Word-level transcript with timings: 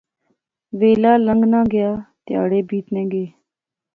ویلا 0.79 1.13
لنگنا 1.27 1.61
گیا۔ 1.73 1.91
تہاڑے 2.25 2.59
بیتنے 2.69 3.03
گئے 3.11 3.27